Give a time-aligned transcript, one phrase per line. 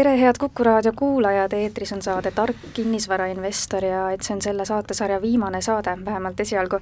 [0.00, 4.64] tere, head Kuku raadio kuulajad, eetris on saade Tark kinnisvarainvestor ja et see on selle
[4.64, 6.78] saatesarja viimane saade, vähemalt esialgu,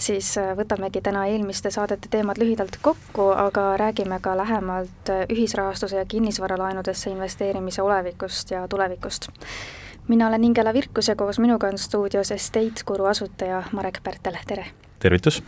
[0.00, 5.98] siis äh, võtamegi täna eelmiste saadete teemad lühidalt kokku, aga räägime ka lähemalt äh, ühisrahastuse
[6.00, 9.28] ja kinnisvaralaenudesse investeerimise olevikust ja tulevikust.
[10.08, 14.66] mina olen Ingela Virkus ja koos minuga on stuudios Estate Guru asutaja Marek Pärtel, tere!
[14.98, 15.42] tervitus!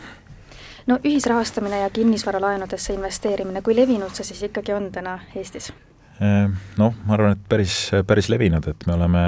[0.87, 5.73] no ühisrahastamine ja kinnisvaralaenudesse investeerimine, kui levinud see siis ikkagi on täna Eestis?
[6.23, 7.75] Ehm, noh, ma arvan, et päris,
[8.07, 9.23] päris levinud, et me oleme,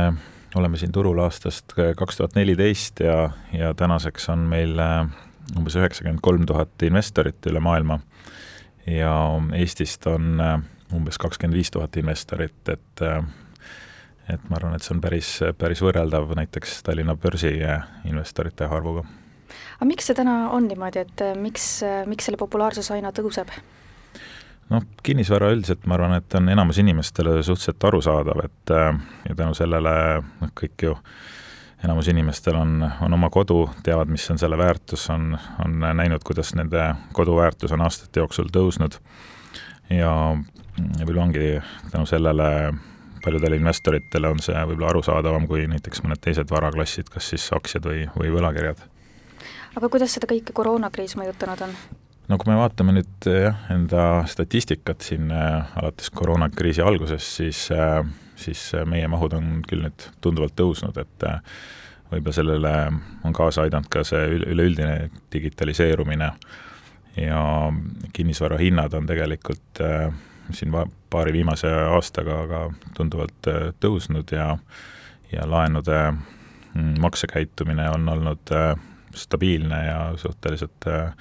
[0.54, 5.08] oleme siin turul aastast kaks tuhat neliteist ja, ja tänaseks on meil äh,
[5.58, 7.98] umbes üheksakümmend kolm tuhat investorit üle maailma
[8.86, 9.12] ja
[9.58, 10.60] Eestist on äh,
[10.94, 13.18] umbes kakskümmend viis tuhat investorit, et äh,
[14.26, 17.52] et ma arvan, et see on päris, päris võrreldav näiteks Tallinna börsi
[18.06, 19.02] investorite arvuga.
[19.78, 21.66] aga miks see täna on niimoodi, et miks,
[22.10, 23.50] miks selle populaarsus aina tõuseb?
[24.72, 28.92] Noh, kinnisvara üldiselt ma arvan, et on enamus inimestele suhteliselt arusaadav, et äh,
[29.28, 29.96] ja tänu sellele
[30.40, 30.96] noh, kõik ju
[31.84, 36.54] enamus inimestel on, on oma kodu, teavad, mis on selle väärtus, on, on näinud, kuidas
[36.58, 38.98] nende kodu väärtus on aastate jooksul tõusnud
[39.92, 40.10] ja
[40.76, 41.50] võib-olla ongi
[41.92, 42.48] tänu sellele
[43.24, 48.06] paljudele investoritele on see võib-olla arusaadavam kui näiteks mõned teised varaklassid, kas siis aktsiad või,
[48.18, 48.82] või võlakirjad.
[49.76, 51.78] aga kuidas seda kõike koroonakriis mõjutanud on?
[52.28, 58.00] No kui me vaatame nüüd jah, enda statistikat siin äh, alates koroonakriisi algusest, siis äh,,
[58.36, 61.40] siis meie mahud on küll nüüd tunduvalt tõusnud, et äh,
[62.10, 62.72] võib-olla sellele
[63.24, 66.30] on kaasa aidanud ka see üleüldine digitaliseerumine.
[67.16, 67.42] Ja
[68.12, 70.10] kinnisvara hinnad on tegelikult äh,
[70.52, 70.74] siin
[71.10, 72.62] paari viimase aastaga ka
[72.96, 74.56] tunduvalt äh, tõusnud ja
[75.32, 78.76] ja laenude mm, maksekäitumine on olnud äh,
[79.14, 81.12] stabiilne ja suhteliselt Äh,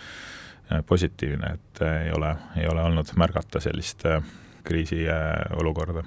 [0.86, 4.24] positiivne, et äh, ei ole, ei ole olnud märgata sellist äh,
[4.64, 6.04] kriisiolukorda.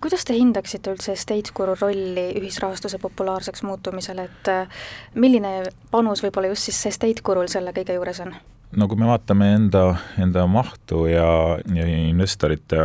[0.00, 4.48] kuidas te hindaksite üldse Estate Guru rolli ühisrahastuse populaarseks muutumisel, et
[5.14, 8.34] milline panus võib-olla just siis Estate Gurul selle kõige juures on?
[8.76, 9.84] no kui me vaatame enda,
[10.18, 12.80] enda mahtu ja, ja investorite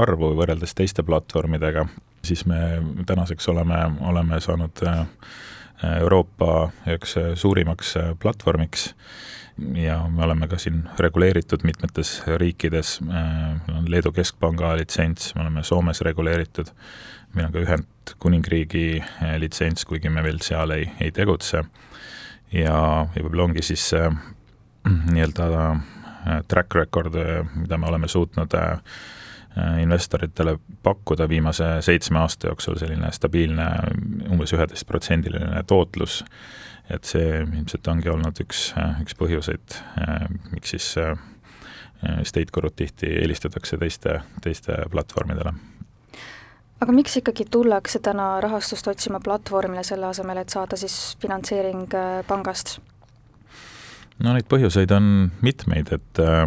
[0.00, 1.86] arvu võrreldes teiste platvormidega,
[2.24, 2.60] siis me
[3.06, 4.84] tänaseks oleme, oleme saanud
[6.00, 8.92] Euroopa üheks suurimaks platvormiks.
[9.78, 15.62] Ja me oleme ka siin reguleeritud mitmetes riikides, meil on Leedu Keskpanga litsents, me oleme
[15.62, 16.72] Soomes reguleeritud,
[17.34, 19.04] meil on ka Ühendkuningriigi
[19.38, 21.62] litsents, kuigi me veel seal ei, ei tegutse,
[22.54, 22.74] ja,
[23.14, 24.10] ja võib-olla ongi siis äh,
[25.14, 27.16] nii-öelda äh, track record,
[27.54, 28.78] mida me oleme suutnud äh,
[29.80, 33.68] investoritele pakkuda viimase seitsme aasta jooksul, selline stabiilne
[34.34, 36.24] umbes üheteistprotsendiline tootlus
[36.90, 38.66] et see ilmselt ongi olnud üks,
[39.02, 39.78] üks põhjuseid,
[40.52, 40.88] miks siis
[42.22, 45.54] state gurut tihti eelistatakse teiste, teiste platvormidele.
[46.80, 52.20] aga miks ikkagi tullakse täna rahastust otsima platvormile, selle asemel, et saada siis finantseering äh,
[52.28, 52.78] pangast?
[54.18, 56.44] no neid põhjuseid on mitmeid, et äh,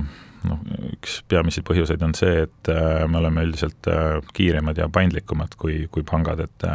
[0.48, 0.64] noh,
[0.94, 3.92] üks peamisi põhjuseid on see, et äh, me oleme üldiselt
[4.34, 6.68] kiiremad ja paindlikumad kui, kui pangad, et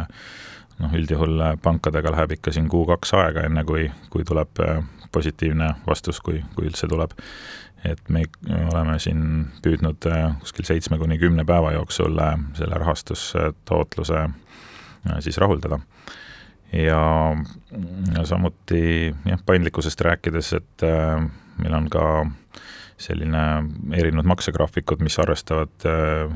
[0.81, 4.79] noh, üldjuhul äh, pankadega läheb ikka siin kuu-kaks aega, enne kui, kui tuleb äh,
[5.13, 7.13] positiivne vastus, kui, kui üldse tuleb.
[7.83, 8.21] et me
[8.71, 9.23] oleme siin
[9.63, 12.15] püüdnud äh, kuskil seitsme kuni kümne päeva jooksul
[12.55, 14.21] selle rahastustootluse
[15.19, 15.79] siis rahuldada.
[16.71, 17.01] ja,
[18.15, 20.87] ja samuti jah, paindlikkusest rääkides, et
[21.59, 22.05] meil on ka
[23.03, 23.41] selline
[23.99, 25.87] erinevad maksegraafikud, mis arvestavad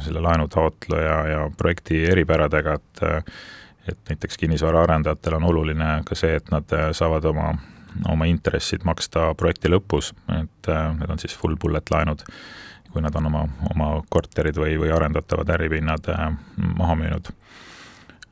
[0.03, 3.31] selle laenutaotleja ja projekti eripäradega, et
[3.91, 7.51] et näiteks kinnisvaraarendajatel on oluline ka see, et nad äh, saavad oma,
[8.11, 12.23] oma intressid maksta projekti lõpus, et äh, need on siis full bullet laenud,
[12.91, 16.29] kui nad on oma, oma korterid või, või arendatavad äripinnad äh,
[16.77, 17.33] maha müünud.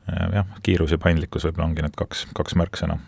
[0.06, 3.00] jah, kiirus ja paindlikkus võib-olla ongi need kaks, kaks märksõna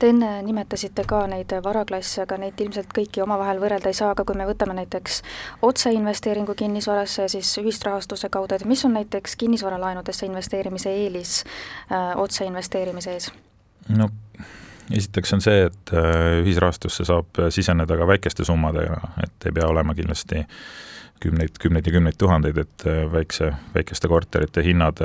[0.00, 4.24] Te enne nimetasite ka neid varaklasse, aga neid ilmselt kõiki omavahel võrrelda ei saa, aga
[4.24, 5.20] kui me võtame näiteks
[5.66, 11.34] otseinvesteeringu kinnisvarasse ja siis ühistrahastuse kaudu, et mis on näiteks kinnisvaralaenudesse investeerimise eelis
[11.92, 13.30] äh, otseinvesteerimise ees?
[13.88, 14.08] no
[14.90, 19.94] esiteks on see, et äh, ühisrahastusse saab siseneda ka väikeste summadega, et ei pea olema
[19.98, 20.46] kindlasti
[21.20, 25.04] kümneid, kümneid ja kümneid tuhandeid, et äh, väikse, väikeste korterite hinnad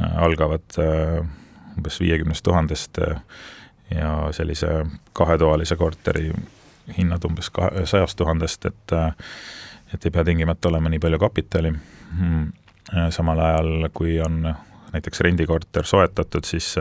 [0.00, 0.78] algavad
[1.76, 2.98] umbes viiekümnest tuhandest
[3.94, 6.30] ja sellise kahetoalise korteri
[6.96, 8.96] hinnad umbes kahe, sajast tuhandest, et
[9.94, 11.72] et ei pea tingimata olema nii palju kapitali,
[12.18, 12.52] hmm.
[13.10, 14.44] samal ajal kui on
[14.92, 16.76] näiteks rendikorter soetatud, siis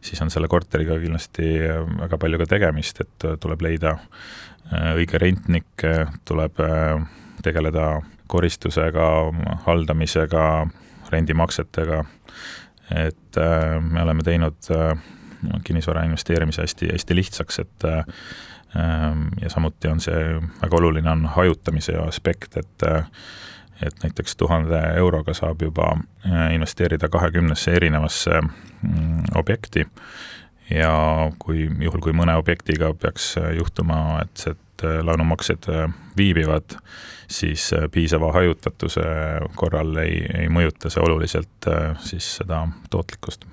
[0.00, 1.48] siis on selle korteriga kindlasti
[1.98, 3.96] väga palju ka tegemist, et tuleb leida
[4.94, 5.84] õige rentnik,
[6.28, 6.62] tuleb
[7.42, 7.88] tegeleda
[8.28, 9.08] koristusega,
[9.66, 10.44] haldamisega,
[11.10, 12.02] rendimaksetega,
[12.94, 13.40] et
[13.82, 14.70] me oleme teinud
[15.64, 17.86] kinnisvara investeerimise hästi, hästi lihtsaks, et
[19.42, 22.88] ja samuti on see, väga oluline on hajutamise aspekt, et
[23.82, 25.92] et näiteks tuhande euroga saab juba
[26.52, 29.84] investeerida kahekümnesse erinevasse mm, objekti.
[30.70, 30.92] Ja
[31.38, 35.66] kui, juhul kui mõne objektiga peaks juhtuma, et et laenumaksed
[36.16, 36.76] viibivad,
[37.26, 39.02] siis piisava hajutatuse
[39.58, 41.66] korral ei, ei mõjuta see oluliselt
[42.06, 43.46] siis seda tootlikkust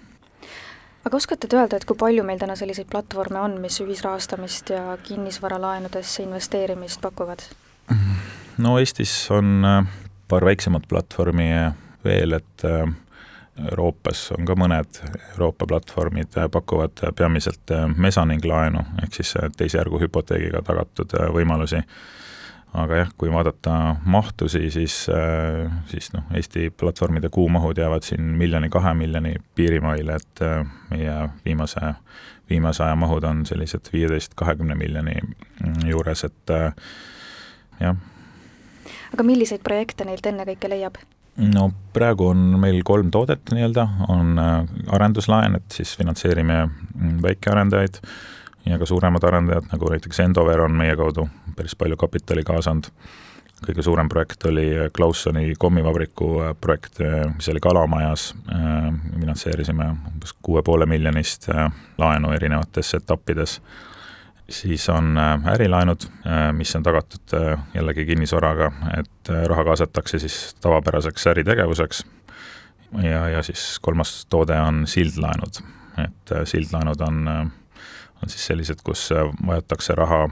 [1.06, 4.98] aga oskate te öelda, et kui palju meil täna selliseid platvorme on, mis ühisrahastamist ja
[5.06, 7.46] kinnisvaralaenudesse investeerimist pakuvad?
[8.58, 9.88] no Eestis on äh,
[10.28, 11.50] paar väiksemat platvormi
[12.06, 12.90] veel, et äh,
[13.70, 15.00] Euroopas on ka mõned
[15.32, 21.84] Euroopa platvormid, äh, pakuvad peamiselt mesaninglaenu, ehk siis teise järgu hüpoteegiga tagatud võimalusi
[22.76, 28.94] aga jah, kui vaadata mahtusi, siis, äh, siis noh, Eesti platvormide kuumahud jäävad siin miljoni-kahe
[28.98, 31.94] miljoni piirimaile, et äh, meie viimase,
[32.50, 36.72] viimase aja mahud on sellised viieteist, kahekümne miljoni mm, juures, et äh,
[37.80, 38.00] jah.
[39.14, 41.00] aga milliseid projekte neilt ennekõike leiab?
[41.56, 44.40] no praegu on meil kolm toodet nii-öelda, on
[44.96, 48.04] arenduslaen, et siis finantseerime mm, väikearendajaid
[48.66, 52.90] ja ka suuremad arendajad, nagu näiteks Endover on meie kaudu päris palju kapitali kaasanud.
[53.66, 58.90] kõige suurem projekt oli Klaussoni kommivabriku äh, projekt, äh, mis oli Kalamajas, äh,
[59.20, 61.48] finantseerisime umbes kuue poole miljonist
[61.98, 63.62] laenu erinevates etappides.
[64.50, 65.18] Siis on
[65.50, 66.04] ärilaenud,
[66.54, 67.34] mis on tagatud
[67.74, 72.06] jällegi kinnisvaraga, et raha kaasatakse siis tavapäraseks äritegevuseks.
[73.02, 75.64] Ja, ja siis kolmas toode on sildlaenud,
[76.04, 77.26] et sildlaenud on
[78.26, 80.26] on siis sellised, kus äh, vajatakse raha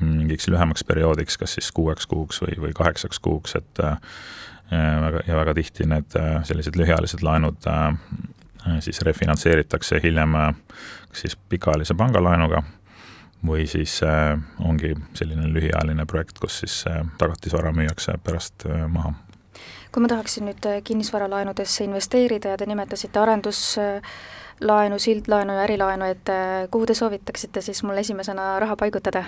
[0.00, 3.98] mingiks lühemaks perioodiks, kas siis kuueks kuuks või, või kaheksaks kuuks, et äh,
[4.72, 7.70] väga, ja väga tihti need äh, sellised lühiajalised laenud
[8.82, 12.64] siis refinantseeritakse hiljem kas siis pikaajalise pangalaenuga
[13.46, 14.00] või siis
[14.58, 16.80] ongi selline lühiajaline projekt, kus siis
[17.20, 19.12] tagatisvara müüakse pärast maha.
[19.94, 23.76] Kui ma tahaksin nüüd kinnisvaralaenudesse investeerida ja te nimetasite arendus
[24.60, 29.24] laenu, sildlaenu ja ärilaenu, et äh, kuhu te soovitaksite siis mul esimesena raha paigutada?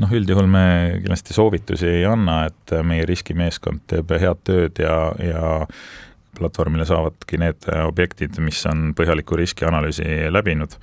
[0.00, 0.64] noh, üldjuhul me
[1.02, 5.56] kindlasti soovitusi ei anna, et meie riskimeeskond teeb head tööd ja, ja
[6.38, 10.78] platvormile saavadki need objektid, mis on põhjaliku riskianalüüsi läbinud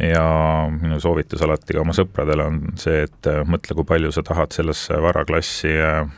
[0.00, 0.24] ja
[0.72, 4.96] minu soovitus alati ka oma sõpradele on see, et mõtle, kui palju sa tahad sellesse
[5.02, 5.72] varaklassi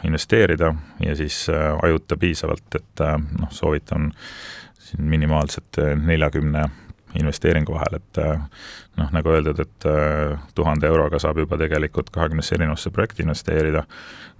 [0.06, 0.72] investeerida
[1.02, 3.06] ja siis ajuta piisavalt, et
[3.40, 4.12] noh, soovitan
[4.82, 6.68] siin minimaalselt äh, neljakümne
[7.18, 8.40] investeeringu vahel, et äh,
[8.96, 13.84] noh, nagu öeldud, et äh, tuhande euroga saab juba tegelikult kahekümnesse erinevasse projekti investeerida,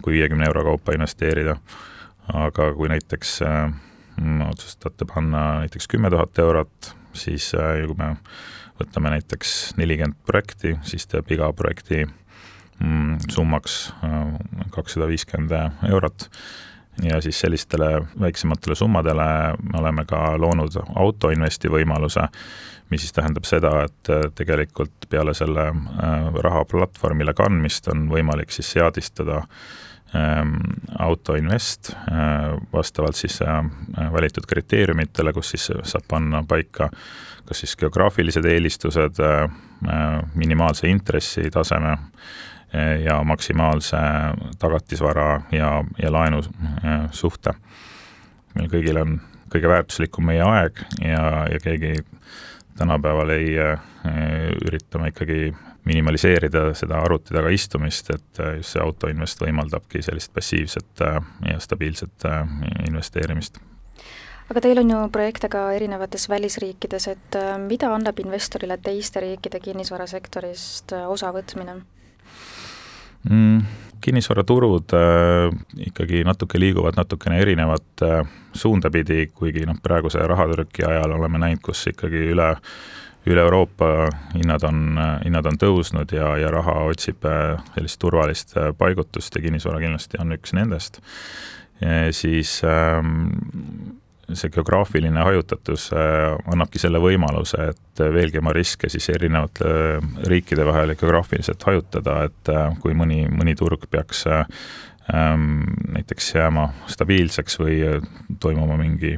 [0.03, 1.59] kui viiekümne euro kaupa investeerida,
[2.33, 8.15] aga kui näiteks mm, otsustate panna näiteks kümme tuhat eurot, siis kui me
[8.81, 13.81] võtame näiteks nelikümmend projekti, siis teeb iga projekti mm, summaks
[14.73, 16.31] kakssada viiskümmend eurot
[17.03, 19.25] ja siis sellistele väiksematele summadele
[19.63, 22.27] me oleme ka loonud autoinvesti võimaluse,
[22.91, 28.53] mis siis tähendab seda, et äh, tegelikult peale selle äh, raha platvormile kandmist on võimalik
[28.53, 29.41] siis seadistada
[30.17, 30.59] ähm,
[30.99, 33.41] autoinvest äh, vastavalt siis
[34.13, 36.91] valitud kriteeriumitele, kus siis saab panna paika
[37.49, 39.17] kas siis geograafilised eelistused,
[40.39, 41.97] minimaalse intressitaseme,
[43.05, 43.97] ja maksimaalse
[44.59, 46.39] tagatisvara ja, ja laenu
[46.85, 47.55] äh, suhte.
[48.55, 49.21] meil kõigil on
[49.53, 51.99] kõige väärtuslikum meie aeg ja, ja keegi
[52.79, 53.85] tänapäeval ei äh,
[54.67, 55.53] ürita me ikkagi
[55.85, 61.05] minimaliseerida seda arvuti taga istumist, et äh, just see autoinvest võimaldabki sellist passiivset
[61.49, 62.29] ja stabiilset
[62.89, 63.61] investeerimist
[64.51, 70.93] aga teil on ju projekte ka erinevates välisriikides, et mida annab investorile teiste riikide kinnisvarasektorist
[71.09, 71.83] osavõtmine?
[73.31, 73.63] Mm,?
[74.03, 75.53] kinnisvaraturud äh,
[75.87, 81.63] ikkagi natuke liiguvad natukene erinevat äh, suunda pidi, kuigi noh, praeguse rahatrüki ajal oleme näinud,
[81.63, 82.51] kus ikkagi üle
[83.27, 88.73] üle Euroopa hinnad on, hinnad on tõusnud ja, ja raha otsib äh, sellist turvalist äh,
[88.79, 90.99] paigutust ja kinnisvara kindlasti on üks nendest,
[92.15, 93.33] siis ähm,
[94.31, 100.67] see geograafiline hajutatus äh, annabki selle võimaluse, et veelgi oma riske siis erinevate äh, riikide
[100.67, 105.51] vahel geograafiliselt hajutada, et äh, kui mõni, mõni turg peaks ähm,
[105.93, 107.83] näiteks jääma stabiilseks või
[108.41, 109.17] toimuma mingi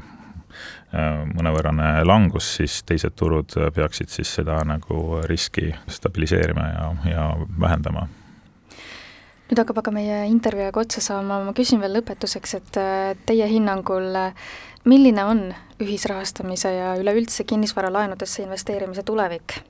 [0.94, 7.24] mõnevõrrane langus, siis teised turud peaksid siis seda nagu riski stabiliseerima ja, ja
[7.60, 8.04] vähendama.
[9.48, 12.78] Nüüd hakkab aga meie intervjuu aeg otsa saama, ma küsin veel lõpetuseks, et
[13.26, 14.14] teie hinnangul
[14.84, 15.44] milline on
[15.80, 19.60] ühisrahastamise ja üleüldse kinnisvaralaenudesse investeerimise tulevik?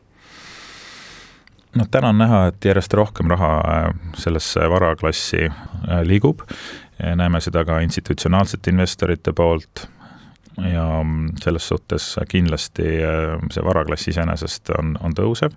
[1.74, 6.44] noh, täna on näha, et järjest rohkem raha äh, sellesse varaklassi äh, liigub,
[7.02, 9.88] näeme seda ka institutsionaalsete investorite poolt
[10.62, 15.56] ja mm, selles suhtes kindlasti äh, see varaklass iseenesest on, on tõusev.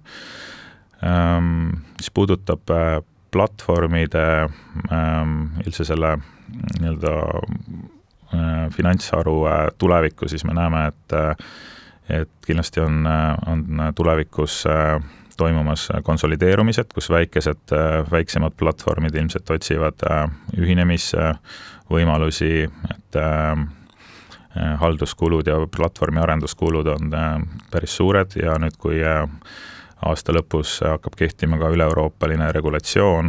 [1.05, 2.65] Ähm, mis puudutab
[3.31, 4.25] platvormide
[4.89, 6.15] ähm, üldse selle
[6.79, 7.13] nii-öelda
[8.75, 9.37] finantsharu
[9.77, 11.17] tulevikku, siis me näeme, et
[12.07, 13.07] et kindlasti on,
[13.47, 15.01] on tulevikus äh,
[15.37, 17.57] toimumas konsolideerumised, kus väikesed,
[18.11, 23.57] väiksemad platvormid ilmselt otsivad äh, ühinemisvõimalusi, et äh,
[24.81, 27.41] halduskulud ja platvormi arenduskulud on äh,
[27.71, 33.25] päris suured ja nüüd, kui aasta lõpus hakkab kehtima ka üle-euroopaline regulatsioon,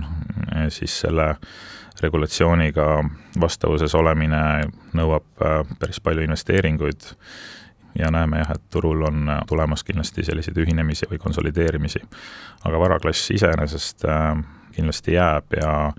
[0.73, 1.27] siis selle
[2.03, 3.05] regulatsiooniga
[3.41, 4.41] vastavuses olemine
[4.95, 5.25] nõuab
[5.79, 7.09] päris palju investeeringuid
[7.99, 12.01] ja näeme jah, et turul on tulemas kindlasti selliseid ühinemisi või konsolideerimisi.
[12.65, 15.93] aga varaklass iseenesest äh, kindlasti jääb ja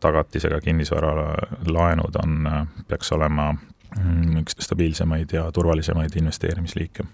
[0.00, 7.04] tagatisega kinnisvaralaenud on, äh, peaks olema mm, üks stabiilsemaid ja turvalisemaid investeerimisliike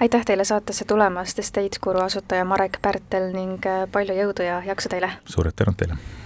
[0.00, 4.88] aitäh teile saatesse tulemast, Estate Guru asutaja Marek Pärtel ning äh, palju jõudu ja jaksu
[4.88, 5.12] teile!
[5.24, 6.23] suured tänud teile!